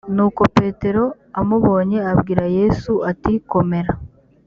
nuko 0.15 0.41
petero 0.57 1.03
amubonye 1.39 1.99
abwira 2.11 2.43
yesu 2.57 2.91
ati 3.11 3.33
komera 3.51 3.93